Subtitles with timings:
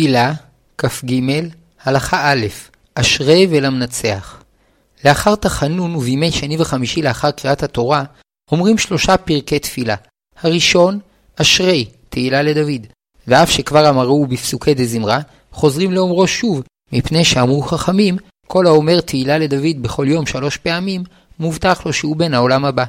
[0.00, 0.32] תפילה,
[0.78, 1.12] כ"ג,
[1.84, 2.46] הלכה א',
[2.94, 4.42] אשרי ולמנצח.
[5.04, 8.04] לאחר תחנון ובימי שני וחמישי לאחר קריאת התורה,
[8.52, 9.94] אומרים שלושה פרקי תפילה.
[10.42, 10.98] הראשון,
[11.36, 12.86] אשרי, תהילה לדוד.
[13.26, 15.20] ואף שכבר אמרו בפסוקי דזמרה,
[15.52, 16.62] חוזרים לאומרו שוב,
[16.92, 21.04] מפני שאמרו חכמים, כל האומר תהילה לדוד בכל יום שלוש פעמים,
[21.38, 22.84] מובטח לו שהוא בן העולם הבא.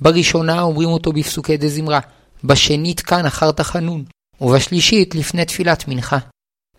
[0.00, 2.00] בראשונה אומרים אותו בפסוקי דזמרה,
[2.44, 4.04] בשנית כאן אחר תחנון,
[4.40, 6.18] ובשלישית לפני תפילת מנחה.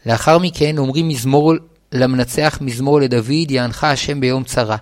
[0.05, 1.53] לאחר מכן אומרים מזמור
[1.91, 4.77] למנצח מזמור לדוד, יענך השם ביום צרה,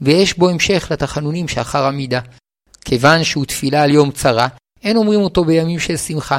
[0.00, 2.20] ויש בו המשך לתחנונים שאחר עמידה.
[2.84, 4.48] כיוון שהוא תפילה על יום צרה,
[4.82, 6.38] אין אומרים אותו בימים של שמחה,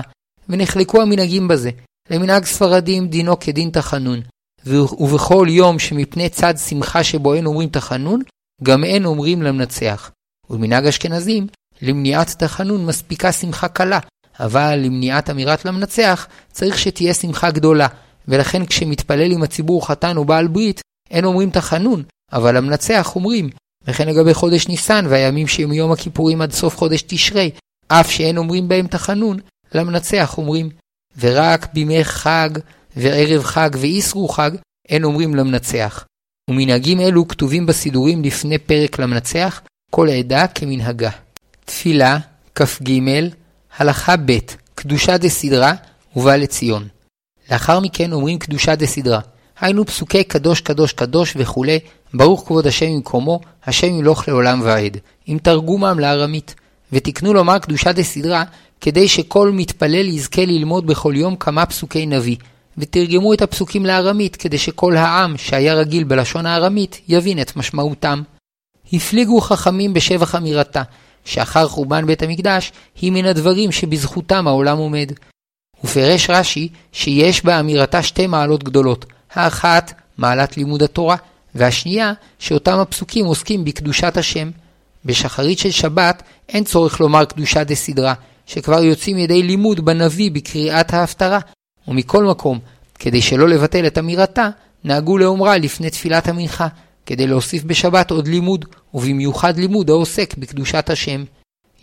[0.50, 1.70] ונחלקו המנהגים בזה.
[2.10, 4.22] למנהג ספרדים דינו כדין תחנון,
[4.66, 8.22] ובכל יום שמפני צד שמחה שבו אין אומרים תחנון,
[8.64, 10.12] גם אין אומרים למנצח.
[10.50, 11.48] ובמנהג אשכנזים,
[11.82, 14.00] למניעת תחנון מספיקה שמחה קלה,
[14.40, 17.88] אבל למניעת אמירת למנצח צריך שתהיה שמחה גדולה,
[18.28, 22.04] ולכן כשמתפלל עם הציבור חתן או בעל ברית, אין אומרים תחנון,
[22.34, 23.50] אבל למנצח אומרים.
[23.88, 27.52] וכן לגבי חודש ניסן והימים שמיום הכיפורים עד סוף חודש תשרי,
[27.88, 29.40] אף שאין אומרים בהם תחנון,
[29.76, 30.70] למנצח אומרים.
[31.20, 32.50] ורק בימי חג
[32.98, 34.52] וערב חג ואיסרו חג,
[34.90, 36.06] אין אומרים למנצח.
[36.50, 41.10] ומנהגים אלו כתובים בסידורים לפני פרק למנצח, כל עדה כמנהגה.
[41.66, 42.18] תפילה,
[42.56, 43.00] כ"ג,
[43.78, 44.38] הלכה ב'
[44.76, 45.74] קדושה דסדרה
[46.16, 46.88] ובא לציון.
[47.52, 49.20] לאחר מכן אומרים קדושה דסדרה,
[49.60, 51.80] היינו פסוקי קדוש קדוש קדוש וכולי,
[52.14, 56.56] ברוך כבוד השם ממקומו, השם ימלוך לעולם ועד, עם תרגומם לארמית.
[56.94, 58.44] ותקנו לומר קדושה דסדרה,
[58.82, 62.36] כדי שכל מתפלל יזכה ללמוד בכל יום כמה פסוקי נביא,
[62.78, 68.22] ותרגמו את הפסוקים לארמית, כדי שכל העם שהיה רגיל בלשון הארמית, יבין את משמעותם.
[68.94, 70.84] הפליגו חכמים בשבח אמירתה,
[71.26, 75.12] שאחר חורבן בית המקדש, היא מן הדברים שבזכותם העולם עומד.
[75.84, 81.16] ופרש רש"י שיש באמירתה שתי מעלות גדולות, האחת מעלת לימוד התורה,
[81.56, 84.52] והשנייה שאותם הפסוקים עוסקים בקדושת השם.
[85.06, 88.14] בשחרית של שבת אין צורך לומר קדושה דסדרה,
[88.46, 91.40] שכבר יוצאים ידי לימוד בנביא בקריאת ההפטרה,
[91.88, 92.60] ומכל מקום,
[93.00, 94.50] כדי שלא לבטל את אמירתה,
[94.84, 96.68] נהגו לאומרה לפני תפילת המנחה,
[97.06, 101.24] כדי להוסיף בשבת עוד לימוד, ובמיוחד לימוד העוסק בקדושת השם.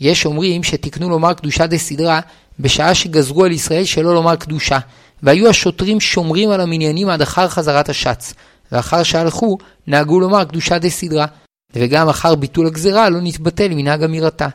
[0.01, 2.21] יש אומרים שתיקנו לומר קדושה דסדרה
[2.61, 4.79] בשעה שגזרו על ישראל שלא לומר קדושה,
[5.23, 8.35] והיו השוטרים שומרים על המניינים עד אחר חזרת השץ,
[8.73, 11.27] ואחר שהלכו נהגו לומר קדושה דסדרה,
[11.73, 14.49] וגם אחר ביטול הגזרה לא נתבטל מנהג אמירתה.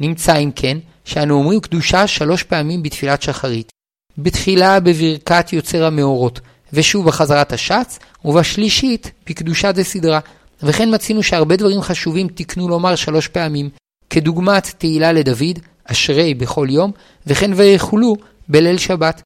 [0.00, 3.72] נמצא אם כן, שאנו אומרים קדושה שלוש פעמים בתפילת שחרית.
[4.18, 6.40] בתחילה בברכת יוצר המאורות,
[6.72, 10.20] ושוב בחזרת השץ, ובשלישית בקדושה דסדרה.
[10.62, 13.70] וכן מצינו שהרבה דברים חשובים תיקנו לומר שלוש פעמים,
[14.12, 16.92] כדוגמת תהילה לדוד, אשרי בכל יום,
[17.26, 18.16] וכן ויכולו
[18.48, 19.22] בליל שבת.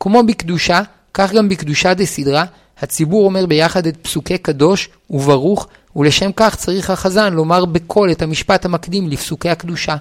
[0.00, 0.80] כמו בקדושה,
[1.14, 2.44] כך גם בקדושה דסדרה,
[2.78, 8.64] הציבור אומר ביחד את פסוקי קדוש וברוך, ולשם כך צריך החזן לומר בקול את המשפט
[8.64, 9.96] המקדים לפסוקי הקדושה.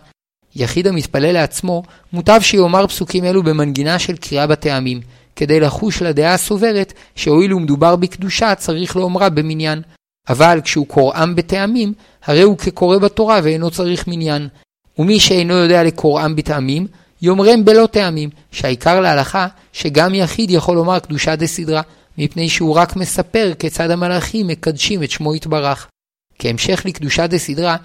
[0.56, 5.02] יחיד המתפלל לעצמו, מוטב שיאמר פסוקים אלו במנגינה של קריאה בטעמים,
[5.36, 9.82] כדי לחוש לדעה הסוברת שהואיל ומדובר בקדושה צריך לאומרה במניין.
[10.30, 11.94] אבל כשהוא קוראם בטעמים,
[12.26, 14.48] הרי הוא כקורא בתורה ואינו צריך מניין.
[15.00, 16.88] ומי שאינו יודע לקוראם בטעמים,
[17.22, 21.82] יאמרם בלא טעמים, שהעיקר להלכה שגם יחיד יכול לומר קדושה דסדרה,
[22.18, 25.88] מפני שהוא רק מספר כיצד המלאכים מקדשים את שמו יתברך.
[26.40, 27.76] כהמשך לקדושה דסדרה,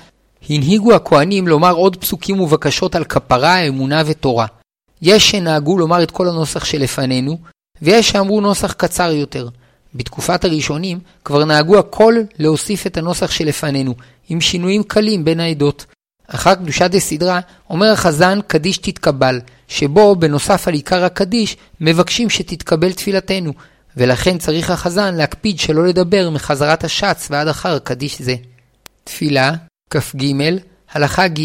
[0.49, 4.47] הנהיגו הכהנים לומר עוד פסוקים ובקשות על כפרה, אמונה ותורה.
[5.03, 7.39] יש שנהגו לומר את כל הנוסח שלפנינו,
[7.83, 9.49] ויש שאמרו נוסח קצר יותר.
[9.95, 13.95] בתקופת הראשונים כבר נהגו הכל להוסיף את הנוסח שלפנינו,
[14.29, 15.87] עם שינויים קלים בין העדות.
[16.27, 17.41] אחר קדושה דסדרה
[17.71, 23.53] אומר החזן קדיש תתקבל, שבו בנוסף על עיקר הקדיש מבקשים שתתקבל תפילתנו,
[23.97, 28.35] ולכן צריך החזן להקפיד שלא לדבר מחזרת השץ ועד אחר קדיש זה.
[29.05, 29.53] תפילה,
[29.91, 30.25] כ"ג,
[30.93, 31.41] הלכה ג'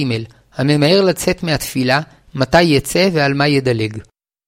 [0.56, 2.02] הממהר לצאת מהתפילה,
[2.36, 3.98] מתי יצא ועל מה ידלג.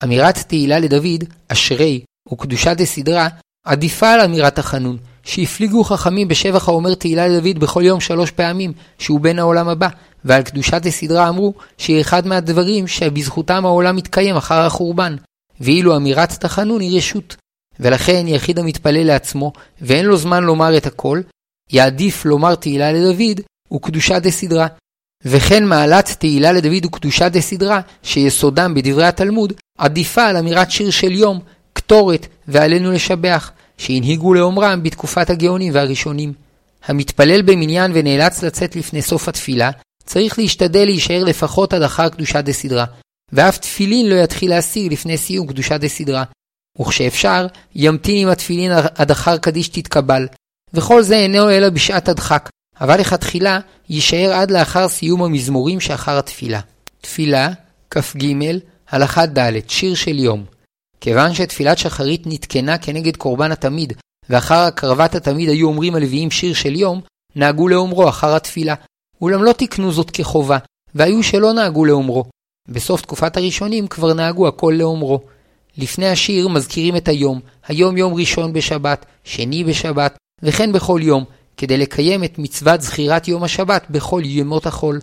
[0.03, 3.27] אמירת תהילה לדוד, אשרי, וקדושה דסדרה,
[3.67, 9.19] עדיפה על אמירת החנון, שהפליגו חכמים בשבח האומר תהילה לדוד בכל יום שלוש פעמים, שהוא
[9.19, 9.87] בן העולם הבא,
[10.25, 15.15] ועל קדושת הסדרה אמרו שהיא אחד מהדברים שבזכותם העולם מתקיים אחר החורבן,
[15.61, 17.35] ואילו אמירת תחנון היא רשות.
[17.79, 21.21] ולכן יחיד המתפלל לעצמו, ואין לו זמן לומר את הכל,
[21.71, 23.41] יעדיף לומר תהילה לדוד
[23.73, 24.67] וקדושה דסדרה.
[25.25, 31.39] וכן מעלת תהילה לדוד וקדושה דסדרה, שיסודם בדברי התלמוד, עדיפה על אמירת שיר של יום,
[31.87, 36.33] קטורת, ועלינו לשבח, שהנהיגו לאומרם בתקופת הגאונים והראשונים.
[36.85, 39.71] המתפלל במניין ונאלץ לצאת לפני סוף התפילה,
[40.05, 42.85] צריך להשתדל להישאר לפחות עד אחר קדושה דסדרה,
[43.31, 46.23] ואף תפילין לא יתחיל להשיג לפני סיום קדושה דסדרה.
[46.79, 50.27] וכשאפשר, ימתין עם התפילין עד אחר קדיש תתקבל,
[50.73, 52.49] וכל זה אינו אלא בשעת הדחק,
[52.81, 56.59] אבל לכתחילה יישאר עד לאחר סיום המזמורים שאחר התפילה.
[57.01, 57.49] תפילה,
[57.91, 58.25] כ"ג,
[58.89, 60.56] הלכה ד', שיר של יום.
[61.01, 63.93] כיוון שתפילת שחרית נתקנה כנגד קורבן התמיד,
[64.29, 67.01] ואחר הקרבת התמיד היו אומרים הלוויים שיר של יום,
[67.35, 68.75] נהגו לאומרו אחר התפילה.
[69.21, 70.57] אולם לא תקנו זאת כחובה,
[70.95, 72.25] והיו שלא נהגו לאומרו.
[72.69, 75.19] בסוף תקופת הראשונים כבר נהגו הכל לאומרו.
[75.77, 81.23] לפני השיר מזכירים את היום, היום יום ראשון בשבת, שני בשבת, וכן בכל יום,
[81.57, 84.99] כדי לקיים את מצוות זכירת יום השבת בכל ימות החול.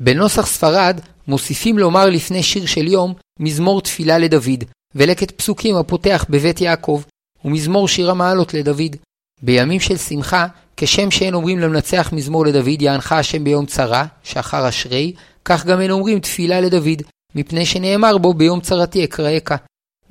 [0.00, 6.60] בנוסח ספרד מוסיפים לומר לפני שיר של יום מזמור תפילה לדוד, ולקט פסוקים הפותח בבית
[6.60, 7.02] יעקב,
[7.44, 8.96] ומזמור שיר המעלות לדוד.
[9.42, 10.46] בימים של שמחה,
[10.76, 15.12] כשם שאין אומרים למנצח מזמור לדוד, יענך השם ביום צרה, שאחר אשרי,
[15.44, 17.02] כך גם אין אומרים תפילה לדוד,
[17.34, 19.52] מפני שנאמר בו ביום צרתי אקראך.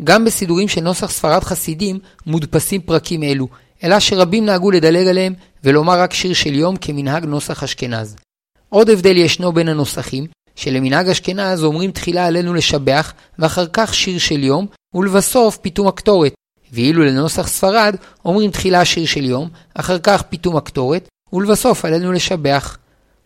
[0.04, 3.48] גם בסידורים של נוסח ספרד חסידים מודפסים פרקים אלו,
[3.84, 8.16] אלא שרבים נהגו לדלג עליהם ולומר רק שיר של יום כמנהג נוסח אשכנז.
[8.69, 14.44] עוד הבדל ישנו בין הנוסחים, שלמנהג אשכנז אומרים תחילה עלינו לשבח, ואחר כך שיר של
[14.44, 16.33] יום, ולבסוף פיתום הקטורת.
[16.74, 17.95] ואילו לנוסח ספרד
[18.25, 22.77] אומרים תחילה שיר של יום, אחר כך פיתום הקטורת, ולבסוף עלינו לשבח.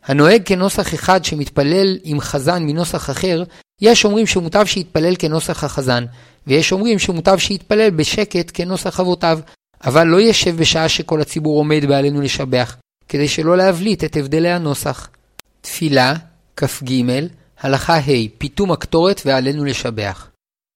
[0.06, 3.44] הנוהג כנוסח אחד שמתפלל עם חזן מנוסח אחר,
[3.82, 6.06] יש אומרים שמוטב שיתפלל כנוסח החזן,
[6.48, 9.40] ויש אומרים שמוטב שיתפלל בשקט כנוסח אבותיו,
[9.86, 12.76] אבל לא ישב בשעה שכל הציבור עומד בעלינו לשבח,
[13.10, 15.10] כדי שלא להבליט את הבדלי הנוסח.
[15.62, 16.14] תפילה,
[16.58, 17.02] כ"ג,
[17.60, 20.30] הלכה ה', פיתום הקטורת ועלינו לשבח.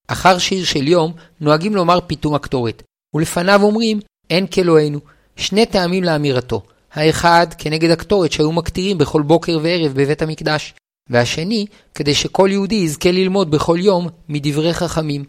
[0.08, 2.84] אחר שיר של יום, נוהגים לומר פיתום הקטורת,
[3.16, 4.00] ולפניו אומרים,
[4.30, 5.00] אין כאלוהינו.
[5.36, 6.62] שני טעמים לאמירתו.
[6.94, 10.74] האחד, כנגד הקטורת שהיו מקטירים בכל בוקר וערב בבית המקדש,
[11.10, 11.66] והשני,
[11.96, 15.24] כדי שכל יהודי יזכה ללמוד בכל יום מדברי חכמים.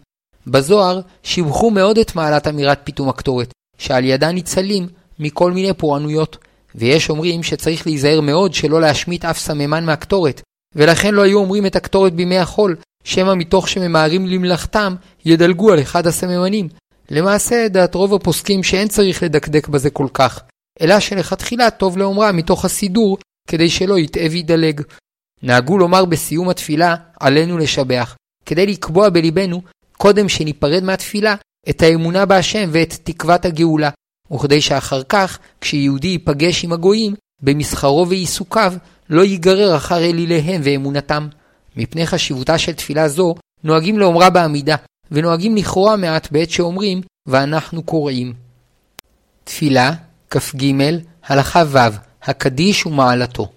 [0.47, 4.87] בזוהר שיבחו מאוד את מעלת אמירת פיתום הקטורת, שעל ידה ניצלים
[5.19, 6.37] מכל מיני פורענויות.
[6.75, 10.41] ויש אומרים שצריך להיזהר מאוד שלא להשמיט אף סממן מהקטורת,
[10.75, 14.95] ולכן לא היו אומרים את הקטורת בימי החול, שמא מתוך שממהרים למלאכתם,
[15.25, 16.67] ידלגו על אחד הסממנים.
[17.11, 20.41] למעשה, דעת רוב הפוסקים שאין צריך לדקדק בזה כל כך,
[20.81, 24.81] אלא שלכתחילה טוב לאומרה מתוך הסידור, כדי שלא יטעה וידלג.
[25.43, 28.15] נהגו לומר בסיום התפילה, עלינו לשבח,
[28.45, 29.61] כדי לקבוע בליבנו,
[29.97, 31.35] קודם שניפרד מהתפילה,
[31.69, 33.89] את האמונה בהשם ואת תקוות הגאולה,
[34.33, 38.73] וכדי שאחר כך, כשיהודי ייפגש עם הגויים, במסחרו ועיסוקיו,
[39.09, 41.27] לא ייגרר אחר אליליהם ואמונתם.
[41.77, 44.75] מפני חשיבותה של תפילה זו, נוהגים לאומרה בעמידה,
[45.11, 48.33] ונוהגים לכרוע מעט בעת שאומרים, ואנחנו קוראים.
[49.43, 49.93] תפילה,
[50.29, 50.73] כ"ג,
[51.27, 51.77] הלכה ו',
[52.23, 53.47] הקדיש ומעלתו.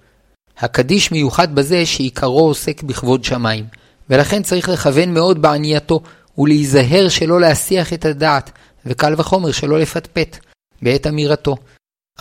[0.59, 3.65] הקדיש מיוחד בזה שעיקרו עוסק בכבוד שמיים,
[4.11, 6.01] ולכן צריך לכוון מאוד בענייתו,
[6.39, 8.51] ולהיזהר שלא להסיח את הדעת,
[8.87, 10.39] וקל וחומר שלא לפטפט,
[10.85, 11.57] בעת אמירתו.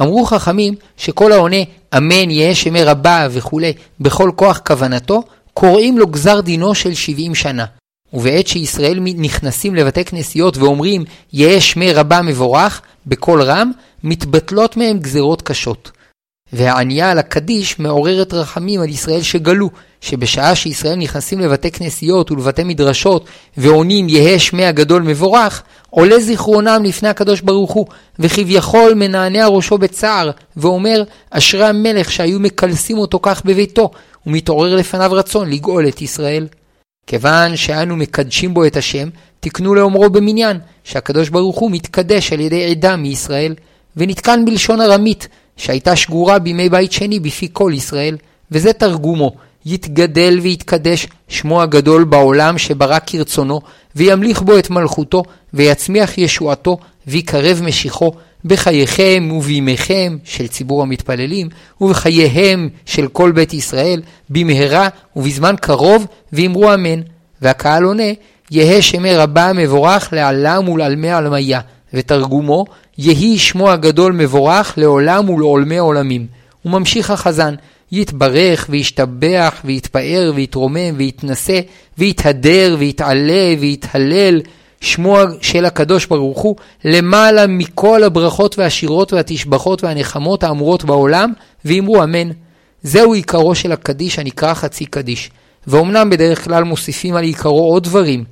[0.02, 1.58] אמרו חכמים שכל העונה
[1.98, 5.24] אמן יהא שמי רבה וכולי בכל כוח כוונתו,
[5.54, 7.66] קוראים לו גזר דינו של 70 שנה.
[8.14, 13.72] ובעת שישראל נכנסים לבתי כנסיות ואומרים יהא שמי רבה מבורך בקול רם,
[14.04, 15.92] מתבטלות מהם גזרות קשות.
[16.54, 19.70] והענייה על הקדיש מעוררת רחמים על ישראל שגלו,
[20.02, 23.26] שבשעה שישראל נכנסים לבתי כנסיות ולבתי מדרשות
[23.58, 27.86] ועונים יהא שמי הגדול מבורך, עולה זיכרונם לפני הקדוש ברוך הוא,
[28.20, 33.92] וכביכול מנענע ראשו בצער, ואומר אשרי המלך שהיו מקלסים אותו כך בביתו,
[34.28, 36.48] ומתעורר לפניו רצון לגאול את ישראל.
[37.08, 42.72] כיוון שאנו מקדשים בו את השם, תקנו לאומרו במניין, שהקדוש ברוך הוא מתקדש על ידי
[42.72, 43.56] עדה מישראל,
[43.98, 48.18] ונתקן בלשון ארמית, שהייתה שגורה בימי בית שני בפי כל ישראל,
[48.52, 49.32] וזה תרגומו,
[49.66, 53.62] יתגדל ויתקדש שמו הגדול בעולם שברא כרצונו,
[53.96, 58.12] וימליך בו את מלכותו, ויצמיח ישועתו, ויקרב משיחו,
[58.46, 61.50] בחייכם ובימיכם של ציבור המתפללים,
[61.82, 67.02] ובחייהם של כל בית ישראל, במהרה ובזמן קרוב, ואמרו אמן.
[67.42, 68.12] והקהל עונה,
[68.52, 71.60] יהא שמי רבה מבורך לעלם ולעלמי עלמיה,
[71.94, 72.66] ותרגומו,
[72.98, 76.28] יהי שמו הגדול מבורך לעולם ולעולמי עולמים.
[76.66, 77.56] וממשיך החזן,
[77.92, 81.60] יתברך וישתבח ויתפאר ויתרומם ויתנשא
[81.98, 84.42] ויתהדר ויתעלה ויתהלל
[84.82, 91.34] שמו של הקדוש ברוך הוא למעלה מכל הברכות והשירות והתשבחות והנחמות האמורות בעולם
[91.66, 92.30] ואמרו אמן.
[92.84, 95.30] זהו עיקרו של הקדיש הנקרא חצי קדיש.
[95.68, 98.24] ואומנם בדרך כלל מוסיפים על עיקרו עוד דברים,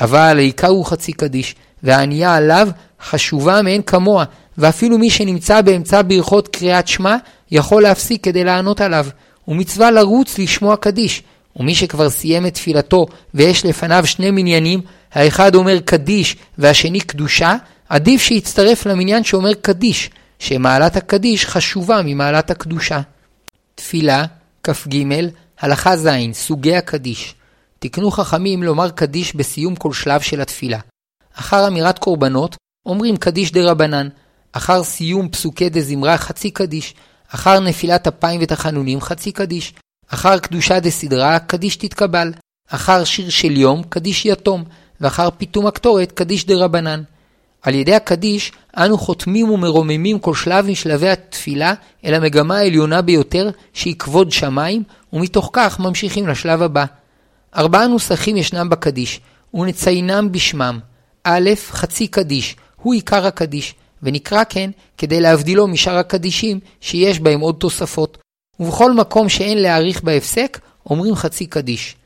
[0.00, 2.68] אבל העיקר הוא חצי קדיש, והענייה עליו
[3.02, 4.24] חשובה מאין כמוה,
[4.58, 7.16] ואפילו מי שנמצא באמצע ברכות קריאת שמע,
[7.50, 9.06] יכול להפסיק כדי לענות עליו,
[9.48, 11.22] ומצווה לרוץ לשמוע קדיש,
[11.56, 14.80] ומי שכבר סיים את תפילתו ויש לפניו שני מניינים,
[15.12, 17.56] האחד אומר קדיש והשני קדושה,
[17.88, 23.00] עדיף שיצטרף למניין שאומר קדיש, שמעלת הקדיש חשובה ממעלת הקדושה.
[23.74, 24.24] תפילה,
[24.62, 25.04] כ"ג,
[25.60, 27.34] הלכה ז', סוגי הקדיש.
[27.78, 30.78] תקנו חכמים לומר קדיש בסיום כל שלב של התפילה.
[31.40, 34.08] אחר אמירת קורבנות, אומרים קדיש דרבנן.
[34.52, 36.94] אחר סיום פסוקי דזמרה, חצי קדיש.
[37.34, 39.74] אחר נפילת אפיים ותחנונים, חצי קדיש.
[40.08, 42.32] אחר קדושה דסדרא, קדיש תתקבל.
[42.70, 44.64] אחר שיר של יום, קדיש יתום.
[45.00, 47.02] ואחר פיטום הקטורת, קדיש דרבנן.
[47.62, 53.96] על ידי הקדיש, אנו חותמים ומרוממים כל שלב משלבי התפילה אל המגמה העליונה ביותר, שהיא
[53.98, 56.84] כבוד שמיים, ומתוך כך ממשיכים לשלב הבא.
[57.56, 59.20] ארבעה נוסחים ישנם בקדיש,
[59.54, 60.78] ונציינם בשמם.
[61.28, 67.56] א', חצי קדיש, הוא עיקר הקדיש, ונקרא כן כדי להבדילו משאר הקדישים שיש בהם עוד
[67.58, 68.18] תוספות.
[68.60, 71.96] ובכל מקום שאין להעריך בהפסק, אומרים חצי קדיש.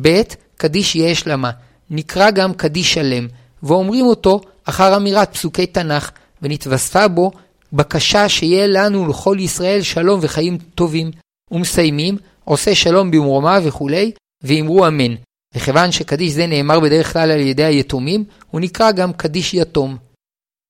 [0.00, 0.22] ב',
[0.56, 1.50] קדיש יש למה,
[1.90, 3.28] נקרא גם קדיש שלם,
[3.62, 6.10] ואומרים אותו אחר אמירת פסוקי תנ"ך,
[6.42, 7.30] ונתווספה בו
[7.72, 11.10] בקשה שיהיה לנו לכל ישראל שלום וחיים טובים.
[11.50, 14.12] ומסיימים, עושה שלום במרומה וכולי,
[14.42, 15.14] ואמרו אמן.
[15.54, 19.96] וכיוון שקדיש זה נאמר בדרך כלל על ידי היתומים, הוא נקרא גם קדיש יתום.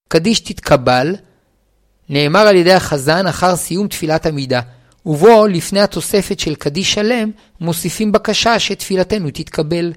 [0.09, 1.15] קדיש תתקבל,
[2.09, 4.61] נאמר על ידי החזן אחר סיום תפילת עמידה,
[5.07, 9.93] ובו, לפני התוספת של קדיש שלם, מוסיפים בקשה שתפילתנו תתקבל.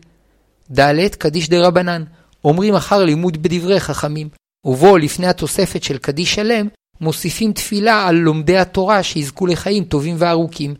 [0.72, 2.03] ד' קדיש דה רבנן,
[2.46, 4.29] אומרים אחר לימוד בדברי חכמים,
[4.65, 6.67] ובו, לפני התוספת של קדיש שלם,
[7.01, 10.75] מוסיפים תפילה על לומדי התורה שיזכו לחיים טובים וארוכים.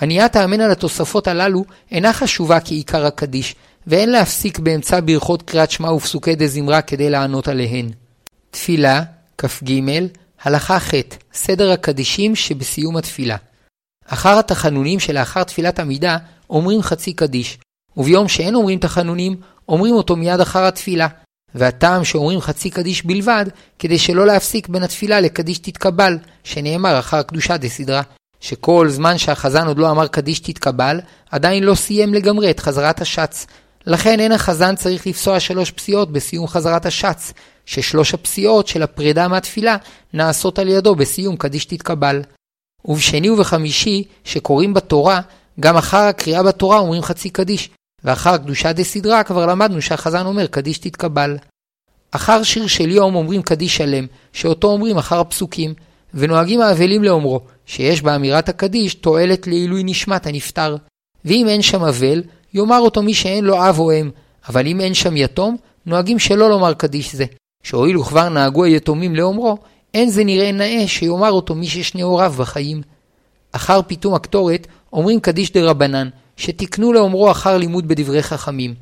[0.00, 3.54] עניית האמן על התוספות הללו אינה חשובה כעיקר הקדיש,
[3.86, 7.90] ואין להפסיק באמצע ברכות קריאת שמע ופסוקי דה זמרה כדי לענות עליהן.
[8.50, 9.02] תפילה,
[9.38, 9.80] כ"ג,
[10.42, 10.94] הלכה ח',
[11.34, 13.36] סדר הקדישים שבסיום התפילה.
[14.06, 16.16] אחר התחנונים שלאחר תפילת עמידה,
[16.50, 17.58] אומרים חצי קדיש,
[17.96, 19.36] וביום שאין אומרים תחנונים,
[19.68, 21.08] אומרים אותו מיד אחר התפילה.
[21.54, 23.44] והטעם שאומרים חצי קדיש בלבד,
[23.78, 28.02] כדי שלא להפסיק בין התפילה לקדיש תתקבל, שנאמר אחר קדושה דסדרה.
[28.40, 33.46] שכל זמן שהחזן עוד לא אמר קדיש תתקבל, עדיין לא סיים לגמרי את חזרת השץ.
[33.86, 37.32] לכן אין החזן צריך לפסוע שלוש פסיעות בסיום חזרת השץ,
[37.66, 39.76] ששלוש הפסיעות של הפרידה מהתפילה
[40.12, 42.22] נעשות על ידו בסיום קדיש תתקבל.
[42.84, 45.20] ובשני ובחמישי, שקוראים בתורה,
[45.60, 47.70] גם אחר הקריאה בתורה אומרים חצי קדיש,
[48.04, 51.36] ואחר קדושה דסדרה כבר למדנו שהחזן אומר קדיש תתקבל.
[52.10, 55.74] אחר שיר של יום אומרים קדיש שלם, שאותו אומרים אחר הפסוקים,
[56.14, 60.76] ונוהגים האבלים לאומרו, שיש באמירת הקדיש תועלת לעילוי נשמת הנפטר.
[61.24, 62.22] ואם אין שם אבל,
[62.54, 64.10] יאמר אותו מי שאין לו אב או אם,
[64.48, 67.24] אבל אם אין שם יתום, נוהגים שלא לומר קדיש זה.
[67.62, 69.58] שהואיל וכבר נהגו היתומים לאומרו,
[69.94, 72.82] אין זה נראה נאה שיאמר אותו מי ששני הוריו בחיים.
[73.52, 78.74] אחר פיתום הקטורת, אומרים קדיש דה רבנן, שתיקנו לאומרו אחר לימוד בדברי חכמים.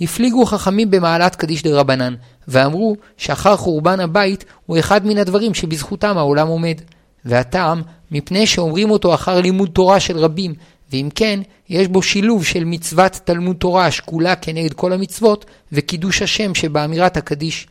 [0.00, 2.14] הפליגו חכמים במעלת קדיש דה רבנן,
[2.48, 6.80] ואמרו שאחר חורבן הבית הוא אחד מן הדברים שבזכותם העולם עומד.
[7.26, 10.54] והטעם, מפני שאומרים אותו אחר לימוד תורה של רבים,
[10.92, 16.54] ואם כן, יש בו שילוב של מצוות תלמוד תורה השקולה כנגד כל המצוות, וקידוש השם
[16.54, 17.66] שבאמירת הקדיש.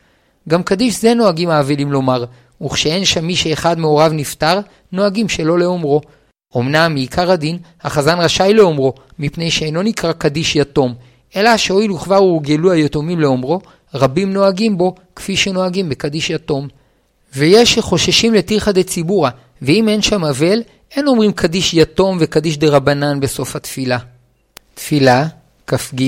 [0.48, 2.24] גם קדיש זה נוהגים האבלים לומר,
[2.62, 4.60] וכשאין שם מי שאחד מהוריו נפטר,
[4.92, 6.00] נוהגים שלא לאומרו.
[6.56, 10.94] אמנם מעיקר הדין, החזן רשאי לאומרו, מפני שאינו נקרא קדיש יתום,
[11.36, 13.60] אלא שהואיל וכבר הורגלו היתומים לאומרו,
[13.94, 16.68] רבים נוהגים בו כפי שנוהגים בקדיש יתום.
[17.34, 19.30] ויש שחוששים לטרחא דציבורא,
[19.62, 23.98] ואם אין שם אבל, אין אומרים קדיש יתום וקדיש דה רבנן בסוף התפילה.
[24.74, 25.26] תפילה,
[25.66, 26.02] כ"ג,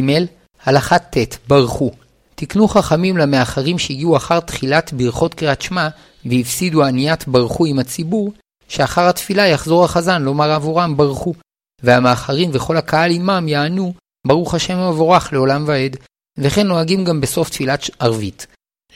[0.64, 1.90] הלכה ט', ברכו.
[2.34, 5.88] תקנו חכמים למאחרים שהגיעו אחר תחילת ברכות קריאת שמע
[6.26, 8.32] והפסידו עניית ברכו עם הציבור,
[8.68, 11.34] שאחר התפילה יחזור החזן לומר עבורם ברכו,
[11.82, 13.94] והמאחרים וכל הקהל עמם יענו
[14.26, 15.96] ברוך השם המבורך לעולם ועד,
[16.38, 18.46] וכן נוהגים גם בסוף תפילת ערבית.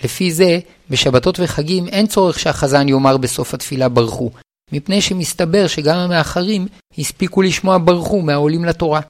[0.05, 0.59] לפי זה,
[0.91, 4.31] בשבתות וחגים אין צורך שהחזן יאמר בסוף התפילה ברכו,
[4.73, 6.67] מפני שמסתבר שגם המאחרים
[6.99, 9.01] הספיקו לשמוע ברכו מהעולים לתורה.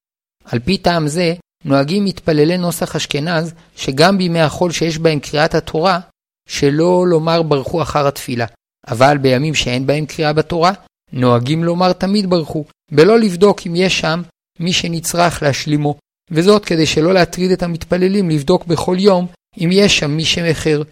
[0.45, 1.35] על פי טעם זה,
[1.65, 6.01] נוהגים מתפללי נוסח אשכנז, שגם בימי החול שיש בהם קריאת התורה,
[6.49, 8.47] שלא לומר ברכו אחר התפילה.
[8.89, 10.73] אבל בימים שאין בהם קריאה בתורה,
[11.13, 14.23] נוהגים לומר תמיד ברכו, בלא לבדוק אם יש שם
[14.61, 15.95] מי שנצרך להשלימו,
[16.31, 19.27] וזאת כדי שלא להטריד את המתפללים לבדוק בכל יום
[19.59, 20.83] אם יש שם מי שמחר.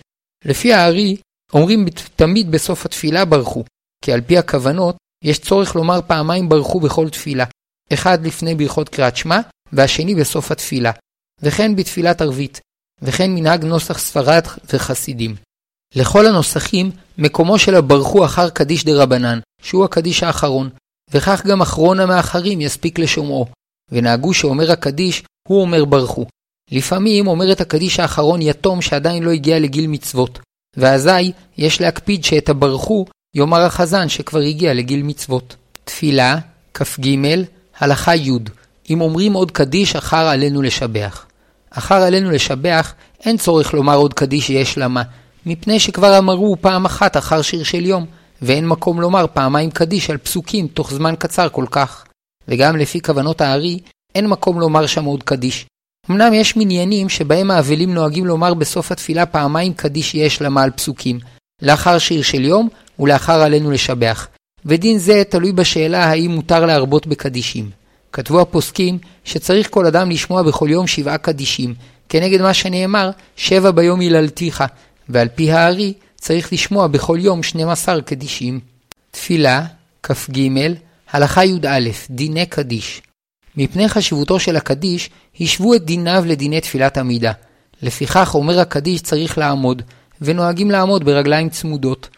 [0.45, 1.17] לפי הארי,
[1.52, 1.87] אומרים
[2.17, 3.64] תמיד בסוף התפילה ברכו,
[4.05, 7.45] כי על פי הכוונות, יש צורך לומר פעמיים ברכו בכל תפילה,
[7.93, 9.40] אחד לפני ברכות קריאת שמע,
[9.73, 10.90] והשני בסוף התפילה,
[11.43, 12.61] וכן בתפילת ערבית,
[13.02, 15.37] וכן מנהג נוסח ספרד וחסידים.
[15.95, 20.71] לכל הנוסחים, מקומו של הברכו אחר קדיש דה רבנן, שהוא הקדיש האחרון,
[21.11, 23.47] וכך גם אחרון המאחרים יספיק לשומעו.
[23.93, 26.26] ונהגו שאומר הקדיש, הוא אומר ברכו.
[26.73, 30.39] לפעמים אומר את הקדיש האחרון יתום שעדיין לא הגיע לגיל מצוות,
[30.77, 35.57] ואזי יש להקפיד שאת הברכו יאמר החזן שכבר הגיע לגיל מצוות.
[35.85, 36.39] תפילה,
[36.75, 37.17] כ"ג,
[37.79, 38.31] הלכה י'
[38.91, 41.27] אם אומרים עוד קדיש, אחר עלינו לשבח.
[41.71, 45.03] אחר עלינו לשבח, אין צורך לומר עוד קדיש יש למה,
[45.47, 48.07] מפני שכבר אמרו פעם אחת אחר שיר של יום,
[48.43, 52.05] ואין מקום לומר פעמיים קדיש על פסוקים תוך זמן קצר כל כך.
[52.49, 53.79] וגם לפי כוונות הארי,
[54.15, 55.67] אין מקום לומר שם עוד קדיש.
[56.11, 61.19] אמנם יש מניינים שבהם האבלים נוהגים לומר בסוף התפילה פעמיים קדיש יש למה על פסוקים,
[61.62, 64.29] לאחר שיר של יום ולאחר עלינו לשבח.
[64.64, 67.71] ודין זה תלוי בשאלה האם מותר להרבות בקדישים.
[68.12, 71.75] כתבו הפוסקים שצריך כל אדם לשמוע בכל יום שבעה קדישים,
[72.09, 74.64] כנגד מה שנאמר, שבע ביום היללתיך,
[75.09, 78.61] ועל פי הארי צריך לשמוע בכל יום 12 קדישים.
[79.11, 79.64] תפילה,
[80.02, 80.40] כ"ג,
[81.12, 83.02] הלכה י"א, דיני קדיש.
[83.61, 87.33] מפני חשיבותו של הקדיש, השוו את דיניו לדיני תפילת עמידה.
[87.83, 89.83] לפיכך אומר הקדיש צריך לעמוד,
[90.23, 92.09] ונוהגים לעמוד ברגליים צמודות.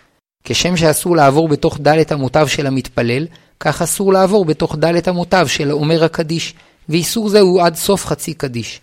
[0.45, 3.27] כשם שאסור לעבור בתוך דלת אמותיו של המתפלל,
[3.61, 6.55] כך אסור לעבור בתוך דלת אמותיו של אומר הקדיש,
[6.89, 8.81] ואיסור זה הוא עד סוף חצי קדיש.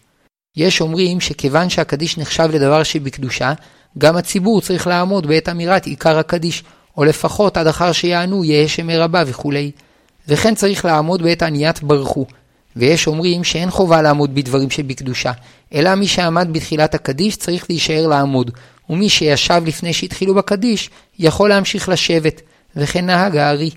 [0.57, 3.53] יש אומרים שכיוון שהקדיש נחשב לדבר שבקדושה,
[3.97, 6.63] גם הציבור צריך לעמוד בעת אמירת עיקר הקדיש,
[6.97, 9.71] או לפחות עד אחר שיענו יהא שמי רבה וכולי.
[10.27, 12.25] וכן צריך לעמוד בעת עניית ברכו.
[12.79, 15.31] ויש אומרים שאין חובה לעמוד בדברים שבקדושה,
[15.73, 18.51] אלא מי שעמד בתחילת הקדיש צריך להישאר לעמוד,
[18.89, 22.41] ומי שישב לפני שהתחילו בקדיש, יכול להמשיך לשבת,
[22.75, 23.69] וכן נהג הארי.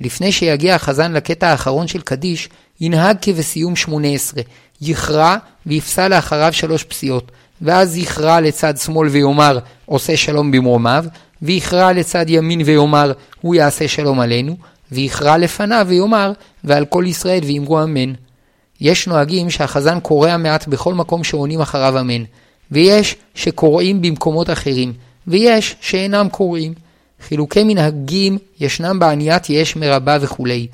[0.00, 2.48] לפני שיגיע החזן לקטע האחרון של קדיש,
[2.80, 4.42] ינהג כבסיום שמונה עשרה,
[4.80, 5.36] יכרע
[5.66, 11.04] ויפסע לאחריו שלוש פסיעות, ואז יכרע לצד שמאל ויאמר עושה שלום במרומיו,
[11.42, 14.56] ויכרע לצד ימין ויאמר הוא יעשה שלום עלינו,
[14.92, 16.32] ויכרע לפניו ויאמר
[16.64, 18.12] ועל כל ישראל ואמרו אמן.
[18.80, 22.24] יש נוהגים שהחזן קורע מעט בכל מקום שעונים אחריו אמן,
[22.70, 24.92] ויש שקוראים במקומות אחרים,
[25.26, 26.74] ויש שאינם קוראים.
[27.28, 30.66] חילוקי מנהגים ישנם בעניית יש מרבה וכולי.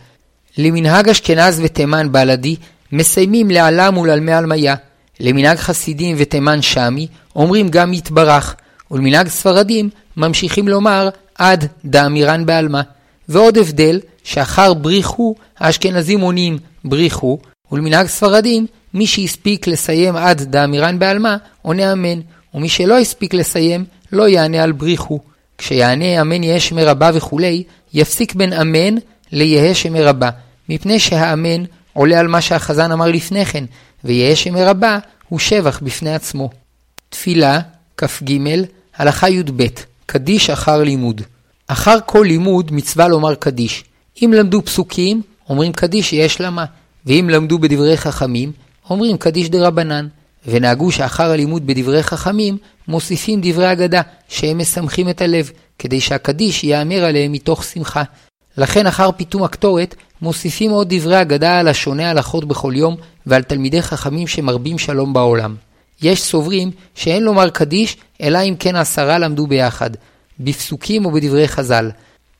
[0.59, 2.57] למנהג אשכנז ותימן בלדי
[2.93, 4.75] מסיימים לעלם ולעלמי עלמיה.
[5.21, 8.55] למנהג חסידים ותימן שמי אומרים גם יתברך,
[8.91, 12.83] ולמנהג ספרדים ממשיכים לומר עד דאמירן בעלמה.
[13.29, 17.39] ועוד הבדל, שאחר בריחו האשכנזים עונים בריחו,
[17.73, 22.21] ולמנהג ספרדים מי שהספיק לסיים עד דאמירן בעלמה עונה אמן,
[22.55, 25.21] ומי שלא הספיק לסיים לא יענה על בריחו.
[25.59, 27.63] כשיענה אמן יהא שמי רבה וכולי,
[27.95, 28.95] יפסיק בין אמן
[29.33, 30.31] ליהא שמי רבה,
[30.69, 33.65] מפני שהאמן עולה על מה שהחזן אמר לפני כן,
[34.05, 36.51] ויהא שמי רבה הוא שבח בפני עצמו.
[37.09, 37.61] תפילה,
[37.97, 38.33] כ"ג,
[38.97, 39.67] הלכה י"ב,
[40.07, 41.23] קדיש אחר לימוד.
[41.67, 43.85] אחר כל לימוד מצווה לומר קדיש.
[44.23, 46.65] אם למדו פסוקים, אומרים קדיש יש למה,
[47.07, 48.53] ואם למדו בדברי חכמים,
[48.91, 50.09] אומרים קדיש דרבנן.
[50.47, 57.05] ונהגו שאחר הלימוד בדברי חכמים, מוסיפים דברי אגדה, שהם משמחים את הלב, כדי שהקדיש ייאמר
[57.05, 58.03] עליהם מתוך שמחה.
[58.57, 63.83] לכן אחר פיתום הקטורת, מוסיפים עוד דברי אגדה על השונה הלכות בכל יום, ועל תלמידי
[63.83, 65.55] חכמים שמרבים שלום בעולם.
[66.03, 69.91] יש סוברים שאין לומר קדיש, אלא אם כן עשרה למדו ביחד,
[70.41, 71.91] בפסוקים או בדברי חז"ל.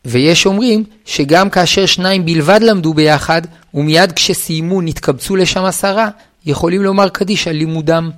[0.05, 3.43] ויש אומרים שגם כאשר שניים בלבד למדו ביחד,
[3.75, 6.09] ומיד כשסיימו נתקבצו לשם עשרה,
[6.47, 8.11] יכולים לומר קדיש על לימודם.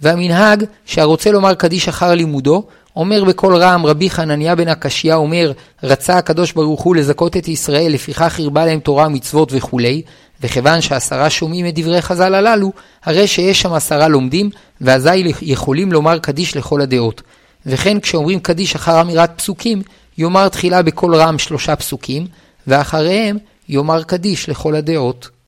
[0.00, 6.18] והמנהג שהרוצה לומר קדיש אחר לימודו, אומר בקול רם רבי חנניה בן הקשיא אומר, רצה
[6.18, 10.02] הקדוש ברוך הוא לזכות את ישראל, לפיכך הרבה להם תורה ומצוות וכולי,
[10.42, 12.72] וכיוון שעשרה שומעים את דברי חז"ל הללו,
[13.04, 17.22] הרי שיש שם עשרה לומדים, ואזי יכולים לומר קדיש לכל הדעות.
[17.66, 19.82] וכן כשאומרים קדיש אחר אמירת פסוקים,
[20.18, 22.26] יאמר תחילה בקול רם שלושה פסוקים,
[22.66, 25.28] ואחריהם יאמר קדיש לכל הדעות.